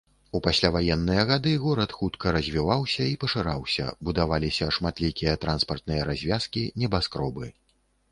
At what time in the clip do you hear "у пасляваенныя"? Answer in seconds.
0.37-1.23